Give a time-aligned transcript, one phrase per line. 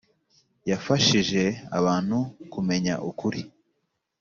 [0.69, 1.43] Yafashije
[1.79, 2.17] abantu
[2.53, 3.41] kumenya ukuri